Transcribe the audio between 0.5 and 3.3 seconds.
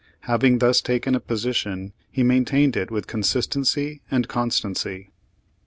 thus taken a position he maintained it with con